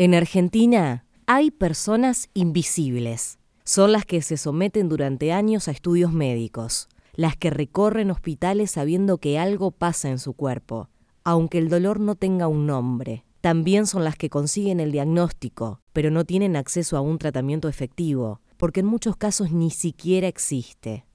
[0.00, 3.40] En Argentina hay personas invisibles.
[3.64, 9.18] Son las que se someten durante años a estudios médicos, las que recorren hospitales sabiendo
[9.18, 10.88] que algo pasa en su cuerpo,
[11.24, 13.24] aunque el dolor no tenga un nombre.
[13.40, 18.40] También son las que consiguen el diagnóstico, pero no tienen acceso a un tratamiento efectivo,
[18.56, 21.06] porque en muchos casos ni siquiera existe.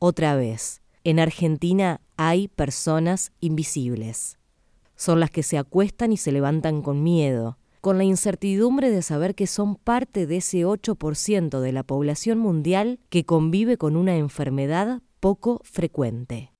[0.00, 4.36] Otra vez, en Argentina hay personas invisibles.
[4.96, 9.34] Son las que se acuestan y se levantan con miedo, con la incertidumbre de saber
[9.34, 15.02] que son parte de ese 8% de la población mundial que convive con una enfermedad
[15.18, 16.52] poco frecuente.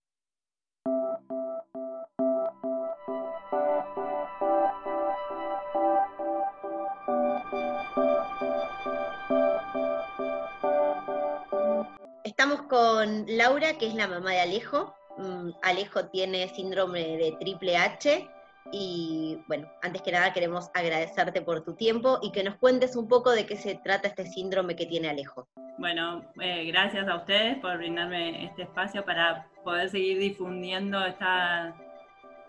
[12.24, 14.92] Estamos con Laura, que es la mamá de Alejo.
[15.18, 18.28] Mm, Alejo tiene síndrome de triple H
[18.72, 23.06] y bueno, antes que nada queremos agradecerte por tu tiempo y que nos cuentes un
[23.06, 25.46] poco de qué se trata este síndrome que tiene Alejo.
[25.78, 31.74] Bueno, eh, gracias a ustedes por brindarme este espacio para poder seguir difundiendo esta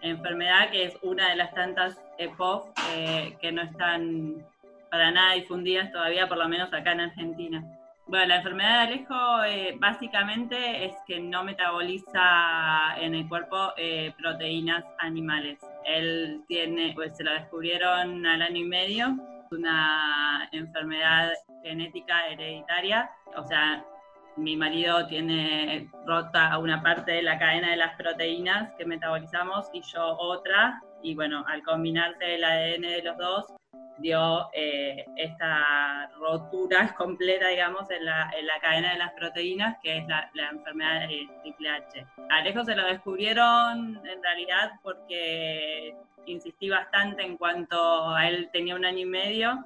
[0.01, 4.45] enfermedad que es una de las tantas EPOF eh, que no están
[4.89, 7.63] para nada difundidas todavía, por lo menos acá en Argentina.
[8.05, 14.13] Bueno, la enfermedad de Alejo eh, básicamente es que no metaboliza en el cuerpo eh,
[14.21, 15.57] proteínas animales.
[15.85, 19.17] Él tiene, pues se lo descubrieron al año y medio,
[19.51, 21.31] una enfermedad
[21.63, 23.85] genética hereditaria, o sea,
[24.35, 29.81] mi marido tiene rota una parte de la cadena de las proteínas que metabolizamos y
[29.81, 33.45] yo otra, y bueno, al combinarse el ADN de los dos,
[33.97, 40.29] dio eh, esta rotura completa, digamos, en la, cadena de las proteínas, que es la,
[40.51, 42.05] enfermedad de triple H.
[42.29, 48.85] Alejo se lo descubrieron en realidad porque insistí bastante en cuanto a él tenía un
[48.85, 49.65] año y medio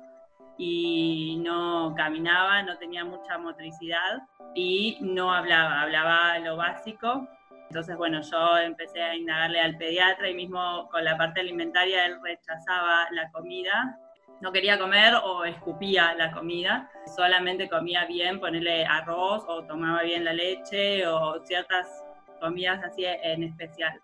[0.58, 4.24] y no caminaba, no tenía mucha motricidad
[4.56, 7.28] y no hablaba, hablaba lo básico.
[7.70, 12.18] Entonces, bueno, yo empecé a indagarle al pediatra y mismo con la parte alimentaria él
[12.24, 14.00] rechazaba la comida
[14.42, 20.26] no quería comer o escupía la comida, solamente comía bien, ponerle arroz o tomaba bien
[20.26, 22.04] la leche o ciertas
[22.40, 24.00] comidas así en especial.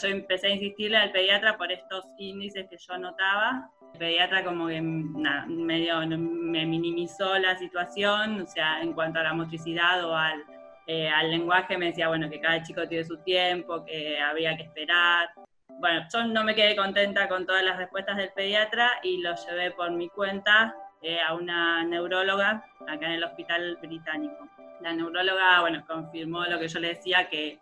[0.00, 3.70] Yo empecé a insistirle al pediatra por estos índices que yo notaba.
[3.94, 9.32] El pediatra como que medio me minimizó la situación, o sea, en cuanto a la
[9.32, 10.44] motricidad o al,
[10.86, 14.64] eh, al lenguaje me decía, bueno, que cada chico tiene su tiempo, que había que
[14.64, 15.30] esperar
[15.68, 19.70] bueno, yo no me quedé contenta con todas las respuestas del pediatra y lo llevé
[19.70, 24.48] por mi cuenta eh, a una neuróloga acá en el hospital británico.
[24.80, 27.60] La neuróloga, bueno, confirmó lo que yo le decía, que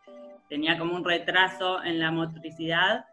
[0.49, 3.05] tenía como un retraso en la motricidad,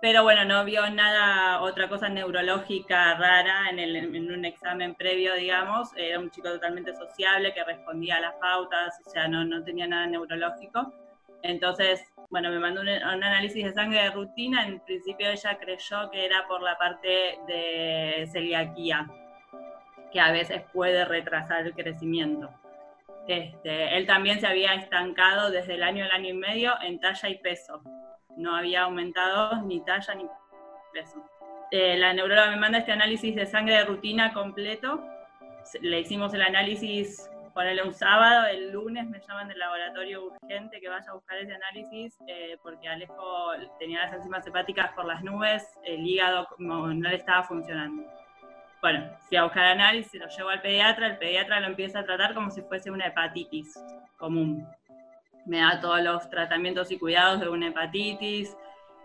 [0.00, 5.90] pero bueno, no vio nada, otra cosa neurológica rara en, en un examen previo, digamos.
[5.96, 9.86] Era un chico totalmente sociable que respondía a las pautas, o sea, no, no tenía
[9.86, 10.92] nada neurológico.
[11.42, 16.24] Entonces, bueno, me mandó un, análisis de sangre de rutina, en principio ella creyó que
[16.24, 19.08] era por la parte de celiaquía,
[20.12, 22.50] que a veces puede retrasar el crecimiento.
[23.26, 27.28] Este, él también se había estancado desde el año, el año y medio en talla
[27.28, 27.82] y peso.
[28.36, 30.26] No había aumentado ni talla ni
[30.92, 31.24] peso.
[31.70, 35.02] Eh, la neuróloga me manda este análisis de sangre de rutina completo.
[35.80, 40.88] Le hicimos el análisis ponerle un sábado, el lunes me llaman del laboratorio urgente que
[40.88, 45.64] vaya a buscar ese análisis eh, porque Alejo tenía las enzimas hepáticas por las nubes,
[45.84, 48.02] el hígado como no le estaba funcionando.
[48.80, 52.34] Bueno, fui a buscar análisis, lo llevo al pediatra, el pediatra lo empieza a tratar
[52.34, 53.78] como si fuese una hepatitis
[54.16, 54.66] común.
[55.46, 58.56] Me da todos los tratamientos y cuidados de una hepatitis,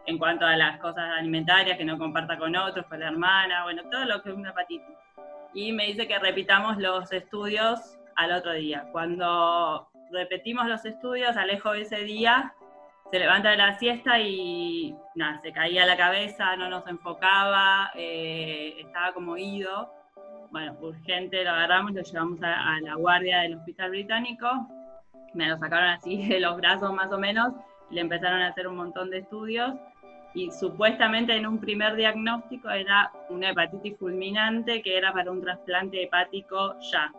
[0.08, 3.84] en cuanto a las cosas alimentarias que no comparta con otros, con la hermana, bueno,
[3.92, 4.96] todo lo que es una hepatitis.
[5.54, 8.88] Y me dice que repitamos los estudios al otro día.
[8.92, 12.54] Cuando repetimos los estudios, Alejo ese día
[13.12, 18.76] se levanta de la siesta y nada, se caía la cabeza, no nos enfocaba, eh,
[18.80, 19.94] estaba como ido.
[20.52, 24.48] Bueno, urgente lo agarramos, lo llevamos a, la guardia del hospital británico,
[25.34, 27.54] me lo sacaron así de los brazos más o menos,
[27.92, 29.74] le empezaron a hacer un montón de estudios
[30.34, 36.04] y supuestamente en un primer diagnóstico era una hepatitis fulminante que era para un trasplante
[36.04, 37.12] hepático ya.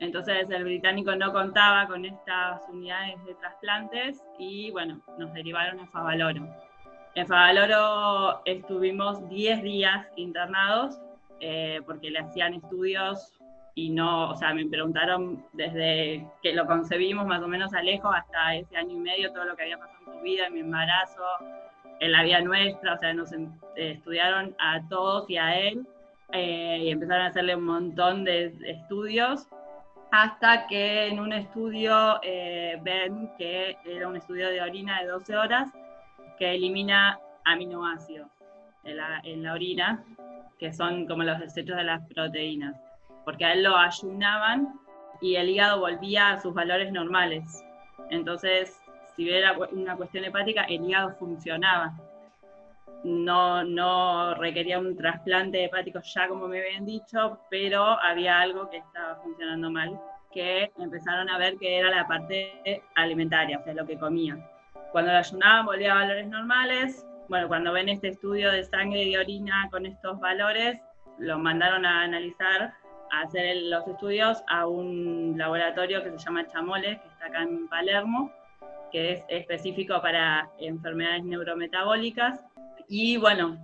[0.00, 5.86] Entonces el británico no contaba con estas unidades de trasplantes y bueno, nos derivaron a
[5.86, 6.46] Favaloro.
[7.14, 10.98] En Favaloro estuvimos 10 días internados
[11.40, 13.32] eh, porque le hacían estudios
[13.76, 18.14] y no, o sea, me preguntaron desde que lo concebimos más o menos a lejos
[18.14, 20.60] hasta ese año y medio todo lo que había pasado en su vida, en mi
[20.60, 21.22] embarazo,
[22.00, 25.86] en la vida nuestra, o sea, nos eh, estudiaron a todos y a él
[26.32, 29.48] eh, y empezaron a hacerle un montón de estudios
[30.16, 35.36] hasta que en un estudio eh, ven que era un estudio de orina de 12
[35.36, 35.72] horas
[36.38, 38.28] que elimina aminoácidos
[38.84, 40.04] en la, en la orina,
[40.56, 42.76] que son como los desechos de las proteínas,
[43.24, 44.78] porque a él lo ayunaban
[45.20, 47.64] y el hígado volvía a sus valores normales.
[48.10, 48.80] Entonces,
[49.16, 51.92] si era una cuestión hepática, el hígado funcionaba.
[53.04, 58.78] No, no requería un trasplante hepático ya como me habían dicho, pero había algo que
[58.78, 60.00] estaba funcionando mal,
[60.32, 64.38] que empezaron a ver que era la parte alimentaria, o sea, lo que comía.
[64.90, 67.06] Cuando lo ayunaban volvía a valores normales.
[67.28, 70.80] Bueno, cuando ven este estudio de sangre y orina con estos valores,
[71.18, 72.74] lo mandaron a analizar,
[73.10, 77.68] a hacer los estudios a un laboratorio que se llama Chamoles, que está acá en
[77.68, 78.32] Palermo,
[78.92, 82.40] que es específico para enfermedades neurometabólicas.
[82.88, 83.58] Y bueno,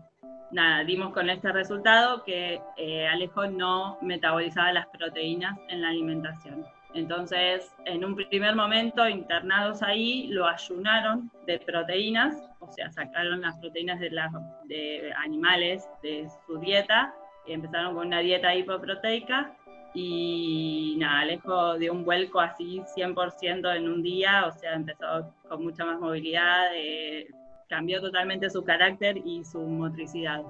[0.51, 6.65] nada, dimos con este resultado que eh, Alejo no metabolizaba las proteínas en la alimentación.
[6.95, 13.57] Entonces, en un primer momento, internados ahí, lo ayunaron de proteínas, o sea, sacaron las
[13.59, 14.33] proteínas de, las,
[14.65, 17.15] de animales de su dieta,
[17.47, 19.57] y empezaron con una dieta hipoproteica
[19.93, 25.65] y nada, Alejo dio un vuelco así 100% en un día, o sea, empezó con
[25.65, 27.27] mucha más movilidad, eh,
[27.71, 30.43] cambió totalmente su carácter y su motricidad.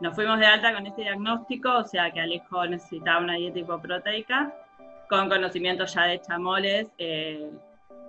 [0.00, 4.52] Nos fuimos de alta con este diagnóstico, o sea que Alejo necesitaba una dieta hipoproteica,
[5.08, 7.48] con conocimientos ya de chamoles, eh,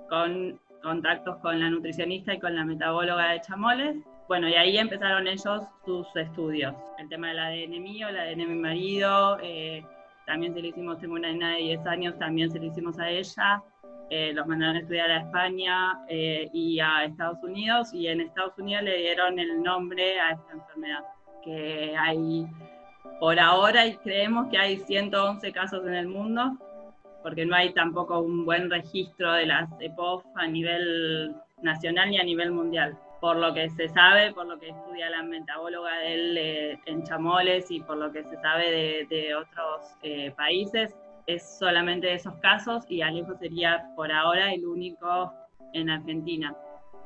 [0.10, 3.98] con contactos con la nutricionista y con la metabóloga de chamoles.
[4.30, 6.74] Bueno, y ahí empezaron ellos sus estudios.
[6.98, 9.86] El tema del ADN mío, el ADN de mi marido, eh,
[10.26, 13.10] también se lo hicimos, tengo una nena de 10 años, también se lo hicimos a
[13.10, 13.62] ella.
[14.16, 18.56] Eh, los mandaron a estudiar a España eh, y a Estados Unidos, y en Estados
[18.60, 21.00] Unidos le dieron el nombre a esta enfermedad,
[21.44, 22.46] que hay
[23.20, 26.56] por ahora y creemos que hay 111 casos en el mundo,
[27.24, 32.24] porque no hay tampoco un buen registro de las EPOF a nivel nacional ni a
[32.24, 32.96] nivel mundial.
[33.20, 37.02] Por lo que se sabe, por lo que estudia la metabóloga de él eh, en
[37.02, 40.96] Chamoles y por lo que se sabe de, otros eh, países,
[41.28, 45.34] es solamente de esos casos y Alejo sería por ahora el único
[45.74, 46.56] en Argentina.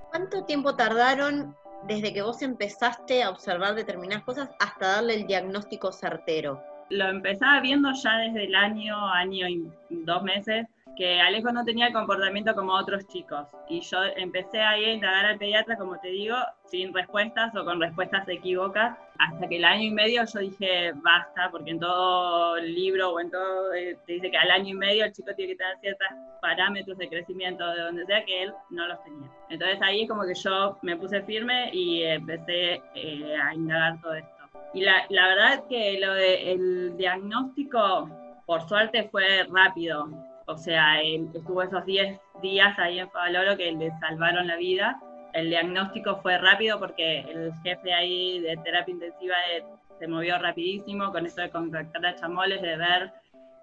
[0.10, 1.56] ¿Cuánto tiempo tardaron
[1.88, 6.62] desde que vos empezaste a observar determinadas cosas hasta darle el diagnóstico certero?
[6.89, 10.68] Lo empezaba viendo ya desde el año, año y dos meses,
[10.98, 13.48] que Alejo no tenía el comportamiento como otros chicos.
[13.69, 16.36] Y yo empecé ahí a indagar al pediatra, como te digo,
[16.66, 21.50] sin respuestas o con respuestas equívocas, hasta que el año y medio yo dije, basta,
[21.51, 25.06] porque en todo libro o en todo eh, te dice que al año y medio
[25.06, 26.07] el chico tiene que tener ciertos
[26.42, 29.30] parámetros de crecimiento de donde sea que él no los tenía.
[29.50, 34.16] Entonces ahí es como que yo me puse firme y empecé eh, a indagar todo
[34.16, 34.37] esto.
[34.74, 38.09] Y la, la verdad que lo del diagnóstico,
[38.45, 40.07] por suerte, fue rápido
[40.50, 44.98] o sea, estuvo esos 10 días ahí en Favaloro que le salvaron la vida.
[45.33, 49.65] El diagnóstico fue rápido porque el jefe ahí de terapia intensiva eh,
[50.00, 53.12] se movió rapidísimo con eso de contactar a chamoles, de ver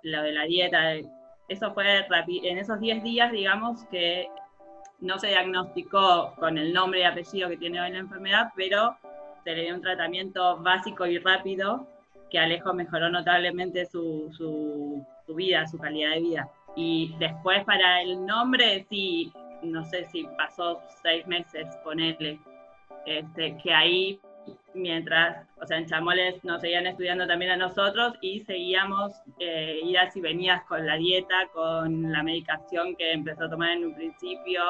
[0.03, 0.93] lo de la dieta.
[1.49, 2.07] Eso fue.
[2.43, 4.29] En esos 10 días, digamos que
[5.01, 8.95] no se diagnosticó con el nombre y apellido que tiene hoy la enfermedad, pero
[9.45, 11.87] se le dio un tratamiento básico y rápido
[12.31, 16.49] que Alejo mejoró notablemente su, su, su vida, su calidad de vida.
[16.75, 19.33] Y después para el nombre, sí,
[19.63, 22.41] no sé si pasó seis meses, ponerle,
[23.07, 24.21] este, que ahí
[24.75, 30.15] mientras, o sea, en Chamoles nos seguían estudiando también a nosotros y seguíamos eh, idas
[30.17, 34.63] y venidas con la dieta, con la medicación que empezó a tomar en un principio,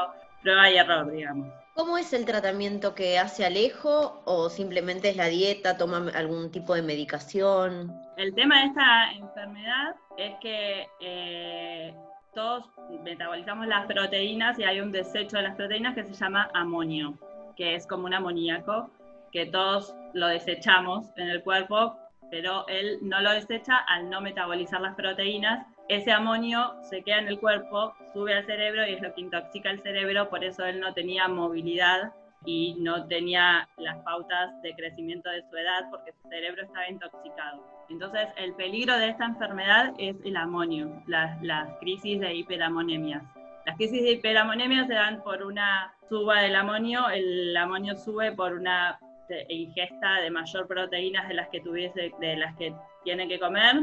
[0.45, 1.49] prueba y error, digamos.
[1.75, 6.75] ¿Cómo es el tratamiento que hace Alejo o simplemente es la dieta, toma algún tipo
[6.75, 7.93] de medicación?
[8.17, 11.93] El tema de esta enfermedad es que eh,
[12.33, 12.65] todos
[13.03, 17.19] metabolizamos las proteínas y hay un desecho de las proteínas que se llama amonio,
[17.57, 18.89] que es como un amoníaco,
[19.33, 21.97] que todos lo desechamos en el cuerpo,
[22.31, 25.67] pero él no lo desecha al no metabolizar las proteínas.
[25.89, 29.71] Ese amonio se queda en el cuerpo, sube al cerebro y es lo que intoxica
[29.71, 32.13] el cerebro, por eso él no tenía movilidad
[32.47, 37.63] y no tenía las pautas de crecimiento de su edad porque su cerebro estaba intoxicado.
[37.91, 41.39] Entonces, el peligro de esta enfermedad es el amonio, las,
[41.81, 43.23] crisis de hiperamonemias.
[43.67, 48.55] Las crisis de hiperamonemia se dan por una suba del amonio, el amonio sube por
[48.55, 48.99] una
[49.49, 52.75] ingesta de mayor proteínas de las que tuviese, de las que
[53.05, 53.77] tiene que comer,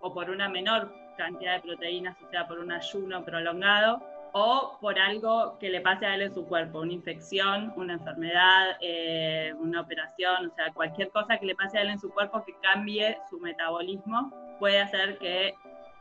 [0.00, 0.92] o por una menor
[1.24, 6.06] cantidad de proteínas, o sea, por un ayuno prolongado, o por algo que le pase
[6.06, 11.10] a él en su cuerpo, una infección, una enfermedad, eh, una operación, o sea, cualquier
[11.10, 15.18] cosa que le pase a él en su cuerpo que cambie su metabolismo puede hacer
[15.18, 15.54] que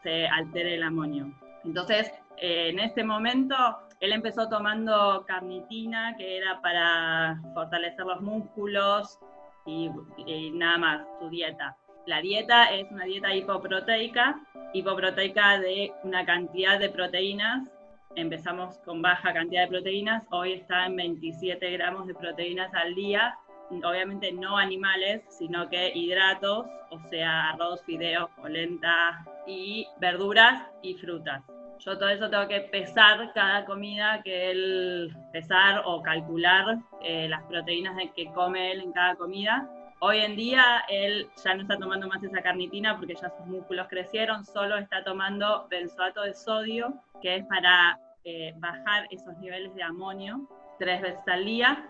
[0.04, 1.34] se altere el amonio.
[1.64, 3.56] Entonces, eh, en este momento,
[4.00, 9.20] él empezó tomando carnitina, que era para fortalecer los músculos
[9.66, 9.90] y,
[10.26, 11.76] y nada más, su dieta.
[12.06, 14.40] La dieta es una dieta hipoproteica,
[14.74, 17.70] hipoproteica de una cantidad de proteínas
[18.16, 23.38] empezamos con baja cantidad de proteínas, hoy está en 27 gramos de proteínas al día,
[23.70, 31.44] obviamente no animales, sino que hidratos, o sea, arroz, fideos, polenta y verduras y frutas.
[31.80, 37.44] Yo todo eso tengo que pesar cada comida que él, pesar o calcular eh, las
[37.44, 39.70] proteínas que come él en cada comida.
[40.02, 43.88] Hoy en día él ya no está tomando más esa carnitina porque ya sus músculos
[43.90, 49.84] crecieron, solo está tomando benzoato de sodio, que es para eh, bajar esos niveles de
[49.84, 50.48] amonio
[50.80, 51.86] tres veces al día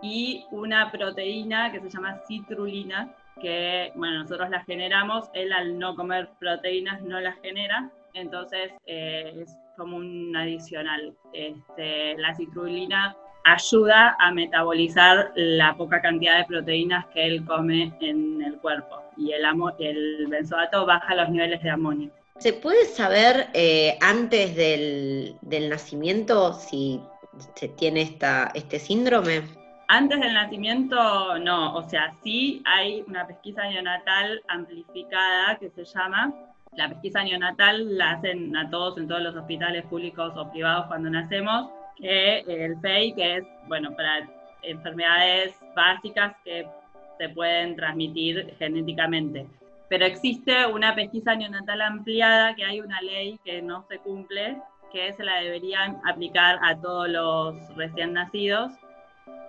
[0.00, 5.94] y una proteína que se llama citrulina, que bueno, nosotros la generamos, él al no
[5.94, 11.14] comer proteínas no la genera, entonces eh, es como un adicional.
[11.34, 18.42] Este, la citrulina ayuda a metabolizar la poca cantidad de proteínas que él come en
[18.42, 19.42] el cuerpo y el,
[19.78, 22.10] el benzoato baja los niveles de amonio.
[22.38, 25.36] ¿Se puede saber eh, antes del,
[25.70, 27.00] nacimiento si
[27.54, 29.42] se tiene esta, este síndrome?
[29.86, 31.76] Antes del nacimiento, no.
[31.76, 36.34] O sea, sí hay una pesquisa neonatal amplificada que se llama.
[36.76, 41.10] La pesquisa neonatal la hacen a todos en todos los hospitales públicos o privados cuando
[41.10, 44.28] nacemos, que el FEI, que es, bueno, para
[44.62, 46.66] enfermedades básicas que
[47.18, 49.46] se pueden transmitir genéticamente
[49.92, 54.56] pero existe una pesquisa neonatal ampliada, que hay una ley que no se cumple,
[54.90, 58.72] que se la deberían aplicar a todos los recién nacidos.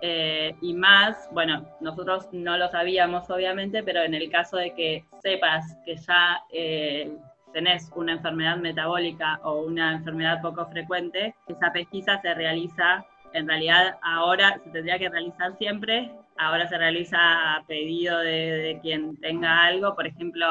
[0.02, 5.06] Eh, y más, bueno, nosotros no lo sabíamos obviamente, pero en el caso de que
[5.22, 7.16] sepas que ya eh,
[7.54, 13.96] tenés una enfermedad metabólica o una enfermedad poco frecuente, esa pesquisa se realiza, en realidad
[14.02, 17.18] ahora se tendría que realizar siempre ahora se realiza
[17.56, 19.94] a pedido de, quien tenga algo.
[19.94, 20.46] Por ejemplo,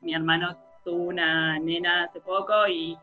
[0.00, 2.96] mi hermano tuvo una nena hace poco y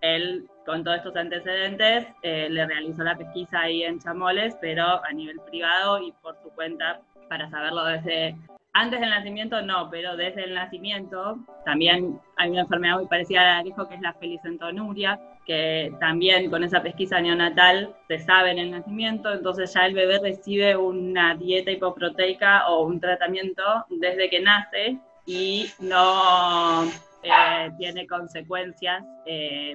[0.00, 5.12] él, con todos estos antecedentes, eh, le realizó la pesquisa ahí en Chamoles, pero a
[5.12, 8.36] nivel privado y por su cuenta para saberlo desde
[8.80, 13.56] antes del nacimiento no, pero desde el nacimiento también hay una enfermedad muy parecida a
[13.56, 18.52] la que dijo que es la felicentonuria, que también con esa pesquisa neonatal se sabe
[18.52, 24.30] en el nacimiento, entonces ya el bebé recibe una dieta hipoproteica o un tratamiento desde
[24.30, 26.84] que nace y no
[27.22, 29.74] eh, tiene consecuencias eh,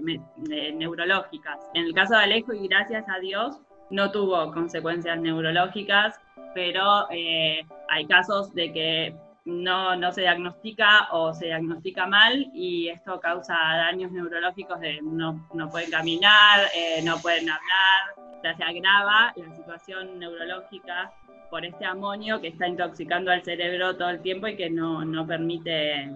[0.76, 1.60] neurológicas.
[1.74, 3.60] En el caso de Alejo, y gracias a Dios,
[3.94, 6.20] no tuvo consecuencias neurológicas,
[6.56, 12.88] pero eh, hay casos de que no, no se diagnostica o se diagnostica mal y
[12.88, 18.64] esto causa daños neurológicos de no, no pueden caminar, eh, no pueden hablar, o se
[18.64, 21.14] agrava la situación neurológica
[21.52, 25.28] por este amonio que está intoxicando al cerebro todo el tiempo y que no, no
[25.28, 26.10] permite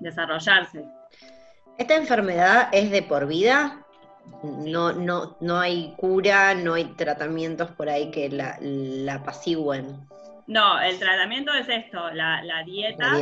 [0.00, 0.84] desarrollarse.
[1.78, 3.81] ¿Esta enfermedad es de por vida?
[4.42, 10.08] No, no, no hay cura, no hay tratamientos por ahí que la, la apacigüen.
[10.46, 13.12] No, el tratamiento es esto, la, dieta,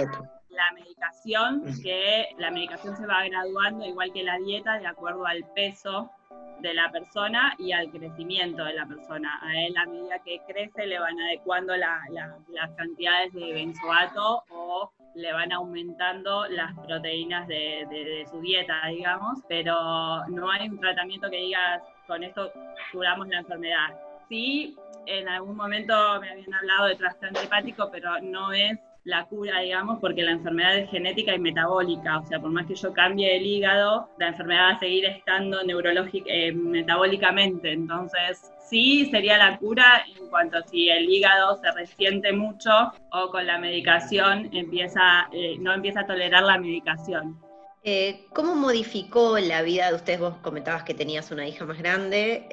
[0.49, 5.45] la, medicación, que la medicación se va graduando igual que la dieta de acuerdo al
[5.55, 6.11] peso
[6.61, 9.39] de la persona y al crecimiento de la persona.
[9.43, 15.33] A él a medida que crece le van adecuando las cantidades de benzoato o le
[15.33, 21.37] van aumentando las proteínas de, de, su dieta, digamos, pero no hay un tratamiento que
[21.37, 22.53] digas con esto
[22.93, 23.89] curamos la enfermedad.
[24.29, 24.77] Sí,
[25.07, 29.99] en algún momento me habían hablado de trasplante hepático, pero no es la cura, digamos,
[30.01, 32.19] porque la enfermedad es genética y metabólica.
[32.19, 35.63] O sea, por más que yo cambie el hígado, la enfermedad va a seguir estando
[35.65, 37.73] neurológica, eh, metabólicamente.
[37.73, 42.71] Entonces, sí sería la cura en cuanto a si el hígado se resiente mucho
[43.13, 47.39] o con la medicación empieza, eh, no empieza a tolerar la medicación.
[47.83, 50.21] Eh, ¿Cómo modificó la vida de ustedes?
[50.21, 52.47] Vos comentabas que tenías una hija más grande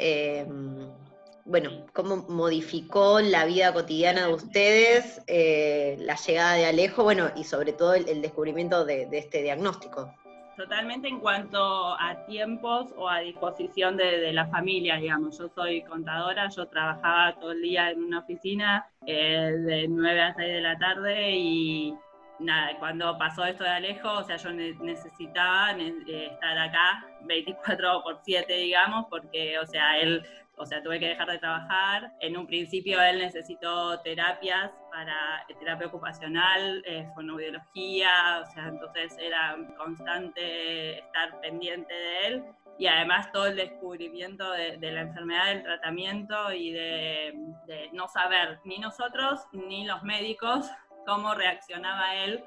[1.48, 7.46] bueno, cómo modificó la vida cotidiana de ustedes, eh, la llegada de Alejo, bueno, y
[7.46, 10.14] sobre todo el, descubrimiento de, este diagnóstico.
[10.58, 15.38] Totalmente en cuanto a tiempos o a disposición de, la familia, digamos.
[15.38, 20.34] Yo soy contadora, yo trabajaba todo el día en una oficina eh, de 9 a
[20.36, 21.96] 6 de la tarde y
[22.40, 28.20] nada, cuando pasó esto de Alejo, o sea, yo necesitaba eh, estar acá 24 por
[28.24, 30.24] 7, digamos, porque, o sea, él,
[30.58, 32.12] o sea, tuve que dejar de trabajar.
[32.20, 39.56] En un principio él necesitó terapias para terapia ocupacional, eh, fonoaudiología, o sea, entonces era
[39.78, 42.44] constante estar pendiente de él
[42.80, 47.34] y además todo el descubrimiento de, la enfermedad, del tratamiento y de,
[47.66, 50.70] de, no saber ni nosotros ni los médicos
[51.06, 52.44] cómo reaccionaba él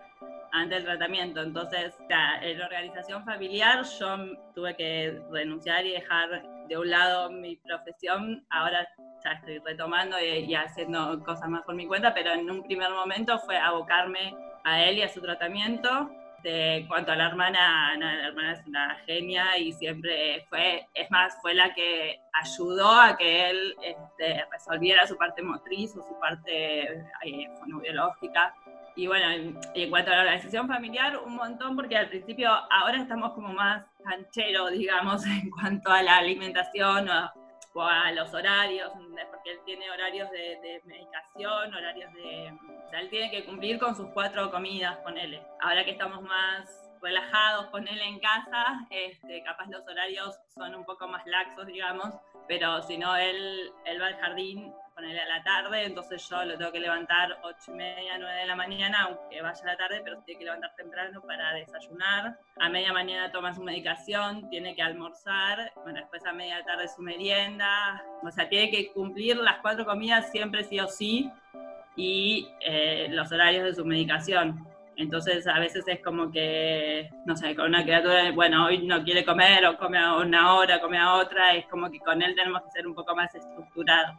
[0.52, 1.42] ante el tratamiento.
[1.42, 1.96] Entonces,
[2.42, 4.16] en la organización familiar yo
[4.54, 8.46] tuve que renunciar y dejar de un lado mi profesión.
[8.48, 8.88] Ahora
[9.24, 13.38] ya estoy retomando y, haciendo cosas más por mi cuenta, pero en un primer momento
[13.40, 14.34] fue abocarme
[14.64, 16.10] a él y a su tratamiento.
[16.44, 21.36] De cuanto a la hermana, la hermana es una genia y siempre fue, es más,
[21.42, 26.84] fue la que ayudó a que él este, resolviera su parte motriz o su parte
[27.24, 27.48] eh.
[28.97, 33.32] Y bueno, en, cuanto a la organización familiar, un montón, porque al principio ahora estamos
[33.32, 38.90] como más cancheros, digamos, en cuanto a la alimentación o, a los horarios,
[39.30, 42.52] porque él tiene horarios de, medicación, horarios de...
[42.87, 45.40] O sea, él tiene que cumplir con sus cuatro comidas, con él.
[45.61, 50.85] Ahora que estamos más relajados con él en casa, este, capaz los horarios son un
[50.85, 52.12] poco más laxos, digamos,
[52.49, 56.59] pero si no, él, él va al jardín ponerle a la tarde, entonces yo lo
[56.59, 60.02] tengo que levantar 8 y media, 9 de la mañana, aunque vaya a la tarde,
[60.04, 62.38] pero tiene que levantar temprano para desayunar.
[62.59, 67.00] A media mañana toma su medicación, tiene que almorzar, bueno, después a media tarde su
[67.00, 71.30] merienda, o sea, tiene que cumplir las cuatro comidas siempre sí o sí
[71.97, 74.66] y eh, los horarios de su medicación.
[74.97, 79.25] Entonces a veces es como que, no sé, con una criatura, bueno, hoy no quiere
[79.25, 82.62] comer o come a una hora, come a otra, es como que con él tenemos
[82.64, 84.16] que ser un poco más estructurados.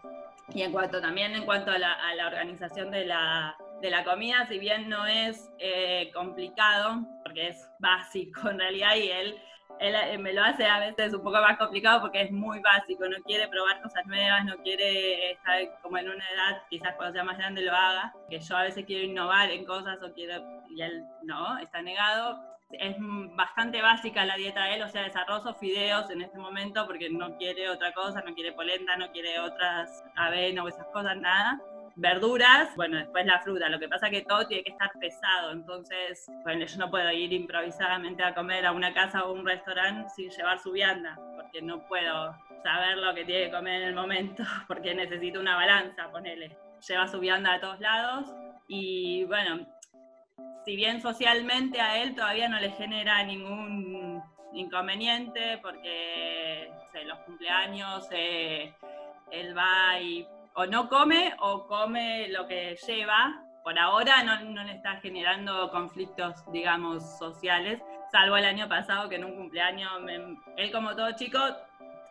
[0.54, 4.60] Y en cuanto también en cuanto a la, organización de la, de la, comida, si
[4.60, 9.38] bien no es eh, complicado, porque es básico en realidad y él,
[9.80, 13.08] él eh, me lo hace a veces un poco más complicado porque es muy básico,
[13.08, 17.24] no quiere probar cosas nuevas, no quiere estar como en una edad, quizás cuando sea
[17.24, 20.82] más grande lo haga, que yo a veces quiero innovar en cosas o quiero, y
[20.82, 22.96] él no, está negado es
[23.36, 26.86] bastante básica la dieta de él, o sea, es arroz o fideos en este momento
[26.86, 31.18] porque no quiere otra cosa, no quiere polenta, no quiere otras avena o esas cosas,
[31.18, 31.60] nada.
[31.96, 33.70] Verduras, bueno, después la fruta.
[33.70, 37.12] Lo que pasa es que todo tiene que estar pesado, entonces, bueno, yo no puedo
[37.12, 41.62] ir improvisadamente a comer a una casa o un restaurante sin llevar su vianda, porque
[41.62, 46.10] no puedo saber lo que tiene que comer en el momento, porque necesito una balanza,
[46.12, 46.58] ponele.
[46.88, 48.26] Lleva su vianda a todos lados
[48.68, 49.68] y bueno,
[50.66, 54.24] si bien socialmente a él todavía no le genera ningún
[54.54, 56.72] inconveniente, porque
[57.06, 58.74] los cumpleaños eh,
[59.32, 63.44] él va y o no come o come lo que lleva.
[63.64, 67.80] Por ahora no, no le está generando conflictos, digamos, sociales,
[68.12, 69.92] salvo el año pasado que en un cumpleaños,
[70.58, 71.40] él como todo chico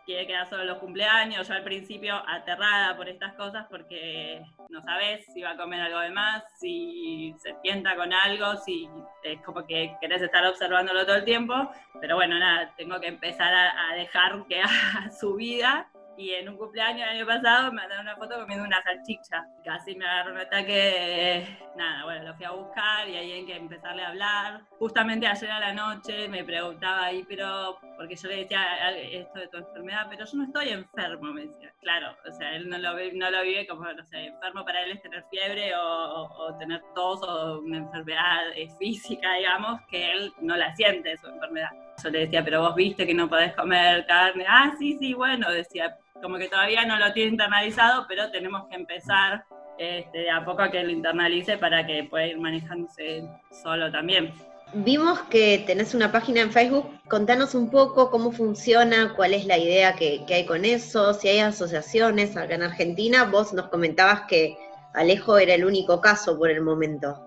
[0.05, 1.47] quiere quedar solo los cumpleaños.
[1.47, 5.99] Yo al principio aterrada por estas cosas porque no sabes si va a comer algo
[5.99, 8.89] de más, si se tienta con algo, si
[9.23, 11.53] es como que querés estar observándolo todo el tiempo.
[11.99, 16.49] Pero bueno, nada, tengo que empezar a, a dejar que haga su vida y en
[16.49, 19.45] un cumpleaños el año pasado me mandaron una foto comiendo una salchicha.
[19.63, 23.55] Casi me agarró un ataque, nada, bueno, lo fui a buscar y ahí hay que
[23.55, 24.61] empezarle a hablar.
[24.77, 29.47] Justamente ayer a la noche me preguntaba ahí, pero, porque yo le decía esto de
[29.47, 31.73] tu enfermedad, pero yo no estoy enfermo, me decía.
[31.81, 34.91] Claro, o sea, él no lo, no lo vive como, no sé, enfermo para él
[34.91, 38.41] es tener fiebre o, o tener tos o una enfermedad
[38.77, 41.71] física, digamos, que él no la siente su enfermedad.
[42.03, 44.45] Yo le decía, pero vos viste que no podés comer carne.
[44.47, 48.75] Ah, sí, sí, bueno, decía, como que todavía no lo tiene internalizado, pero tenemos que
[48.75, 49.43] empezar
[49.77, 53.23] este, a poco a que lo internalice para que pueda ir manejándose
[53.63, 54.33] solo también.
[54.73, 59.57] Vimos que tenés una página en Facebook, contanos un poco cómo funciona, cuál es la
[59.57, 64.21] idea que, que hay con eso, si hay asociaciones acá en Argentina, vos nos comentabas
[64.29, 64.55] que
[64.93, 67.19] Alejo era el único caso por el momento.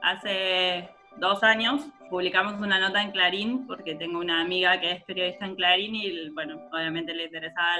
[0.00, 5.44] Hace dos años publicamos una nota en Clarín, porque tengo una amiga que es periodista
[5.44, 7.76] en Clarín y, bueno, obviamente le interesaba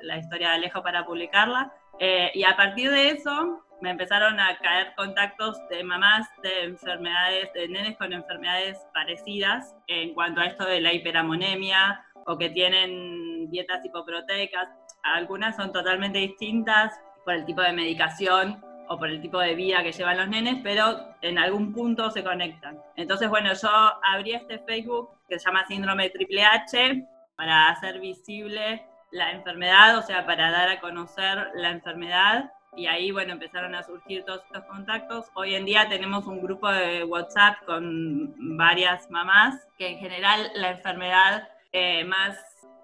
[0.00, 1.72] la, historia de Alejo para publicarla.
[1.98, 7.52] Eh, y a partir de eso me empezaron a caer contactos de mamás de enfermedades,
[7.54, 13.50] de nenes con enfermedades parecidas en cuanto a esto de la hiperamonemia o que tienen
[13.50, 14.68] dietas hipoproteicas.
[15.02, 16.92] Algunas son totalmente distintas
[17.24, 20.58] por el tipo de medicación o por el tipo de vida que llevan los nenes,
[20.62, 22.80] pero en algún punto se conectan.
[22.96, 23.70] Entonces, bueno, yo
[24.02, 30.02] abrí este Facebook que se llama Síndrome Triple H para hacer visible la enfermedad, o
[30.02, 34.64] sea, para dar a conocer la enfermedad y ahí, bueno, empezaron a surgir todos estos
[34.64, 35.26] contactos.
[35.34, 40.70] Hoy en día tenemos un grupo de WhatsApp con varias mamás, que en general la
[40.70, 42.36] enfermedad eh, más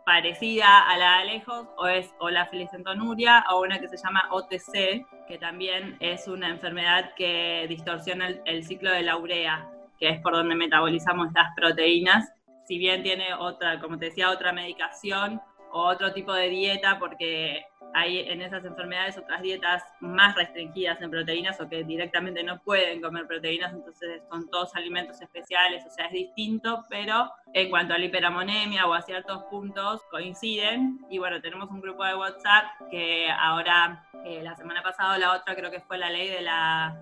[0.04, 4.28] parecida a la de Alejos o es o la felicentonuria o una que se llama
[4.30, 10.20] OTC, que también es una enfermedad que distorsiona el, ciclo de la urea, que es
[10.20, 12.32] por donde metabolizamos las proteínas.
[12.66, 15.40] Si bien tiene otra, como te decía, otra medicación
[15.72, 17.64] o otro tipo de dieta, porque
[17.94, 23.00] hay en esas enfermedades otras dietas más restringidas en proteínas o que directamente no pueden
[23.00, 27.98] comer proteínas, entonces son todos alimentos especiales, o sea, es distinto, pero en cuanto a
[27.98, 30.98] la hiperamonemia o a ciertos puntos coinciden.
[31.09, 35.54] Y bueno, tenemos un grupo de WhatsApp que ahora, eh, la semana pasada la otra
[35.54, 36.96] creo que fue la ley de la,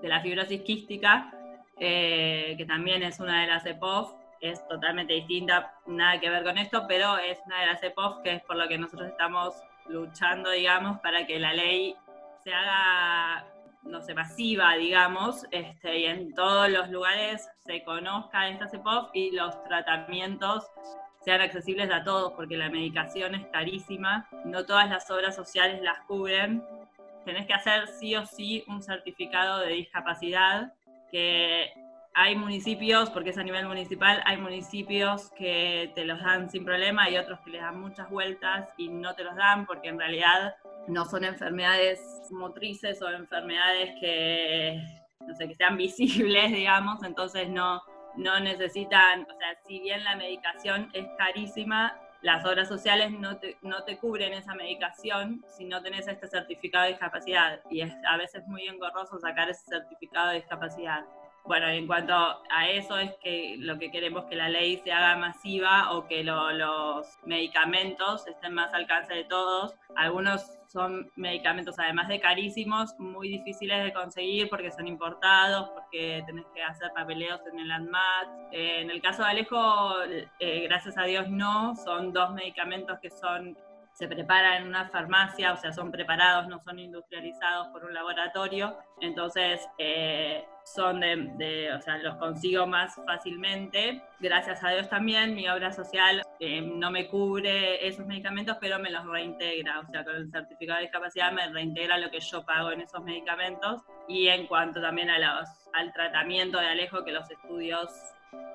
[0.00, 1.34] de la fibrosis quística,
[1.78, 4.10] eh, que también es una de las EPOF,
[4.40, 8.32] es totalmente distinta, nada que ver con esto, pero es una de las EPOF que
[8.36, 9.54] es por lo que nosotros estamos
[9.88, 11.96] luchando, digamos, para que la ley
[12.42, 13.46] se haga,
[13.82, 19.30] no sé, masiva, digamos, este, y en todos los lugares se conozca esta CEPOF y
[19.32, 20.64] los tratamientos
[21.24, 26.00] sean accesibles a todos, porque la medicación es carísima, no todas las obras sociales las
[26.00, 26.62] cubren.
[27.24, 30.74] Tenés que hacer sí o sí un certificado de discapacidad
[31.10, 31.72] que
[32.14, 37.10] hay municipios, porque es a nivel municipal, hay municipios que te los dan sin problema
[37.10, 40.54] y otros que les dan muchas vueltas y no te los dan porque en realidad
[40.86, 42.00] no son enfermedades
[42.30, 44.80] motrices o enfermedades que,
[45.26, 47.82] no sé, que sean visibles, digamos, entonces no,
[48.16, 53.58] no necesitan, o sea, si bien la medicación es carísima, las obras sociales no te,
[53.60, 58.16] no te cubren esa medicación si no tenés este certificado de discapacidad y es a
[58.16, 61.04] veces muy engorroso sacar ese certificado de discapacidad.
[61.46, 65.16] Bueno, en cuanto a eso es que lo que queremos que la ley se haga
[65.16, 69.74] masiva o que los medicamentos estén más al alcance de todos.
[69.94, 76.46] Algunos son medicamentos, además de carísimos, muy difíciles de conseguir porque son importados, porque tenés
[76.54, 78.28] que hacer papeleos en el ANMAT.
[78.52, 80.02] Eh, en el caso de Alejo,
[80.40, 83.56] eh, gracias a Dios no, son dos medicamentos que son
[83.92, 88.76] se preparan en una farmacia, o sea, son preparados, no son industrializados por un laboratorio,
[89.00, 94.02] entonces eh, son de, o sea, los consigo más fácilmente.
[94.20, 98.90] Gracias a Dios también mi obra social eh, no me cubre esos medicamentos, pero me
[98.90, 102.72] los reintegra, o sea, con el certificado de discapacidad me reintegra lo que yo pago
[102.72, 103.82] en esos medicamentos.
[104.08, 107.90] Y en cuanto también a los, al tratamiento de Alejo, que los estudios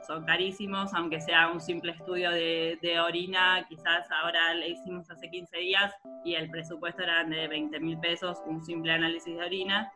[0.06, 5.58] son carísimos, aunque sea un simple estudio de, orina, quizás ahora le hicimos hace 15
[5.58, 5.94] días
[6.26, 9.92] y el presupuesto era de 20 mil pesos, un simple análisis de orina,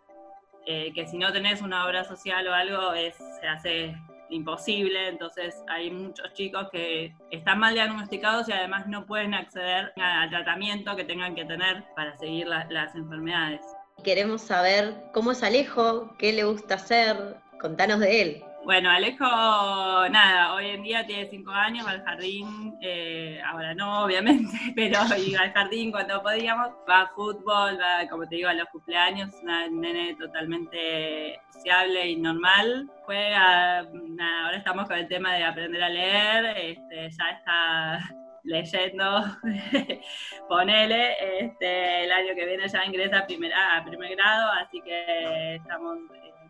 [0.65, 3.95] eh, que si no tenés una obra social o algo es, se hace
[4.29, 10.29] imposible, entonces hay muchos chicos que están mal diagnosticados y además no pueden acceder al
[10.29, 13.61] tratamiento que tengan que tener para seguir las enfermedades.
[14.03, 18.43] Queremos saber cómo es Alejo, qué le gusta hacer, contanos de él.
[18.65, 24.05] Bueno, Alejo, nada, hoy en día tiene cinco años, va al jardín, eh, ahora no,
[24.05, 28.53] obviamente, pero iba al jardín cuando podíamos, va a fútbol, va, como te digo, a
[28.53, 32.89] los cumpleaños, un nene totalmente sociable y normal.
[33.05, 37.99] Juega, ahora estamos con el tema de aprender a leer, este, ya está
[38.45, 39.23] leyendo,
[40.47, 45.55] ponele, este, el año que viene ya ingresa a, primera, a primer grado, así que
[45.55, 45.97] estamos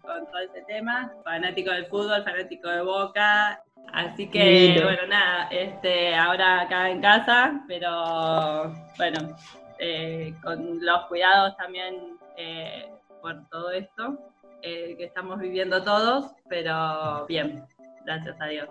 [0.04, 1.14] con todo ese tema.
[1.24, 3.64] Fanático del fútbol, fanático de Boca.
[3.94, 9.36] Así que, bueno, nada, este, ahora acá en casa, pero bueno,
[9.78, 12.90] eh, con los cuidados también eh,
[13.22, 14.18] por todo esto
[14.62, 17.66] eh, que estamos viviendo todos, pero bien,
[18.06, 18.70] gracias a Dios.